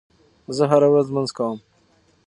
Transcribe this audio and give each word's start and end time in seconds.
زه 0.55 0.63
هره 0.71 0.87
ورځ 0.91 1.07
لمونځ 1.09 1.29
کوم. 1.37 1.59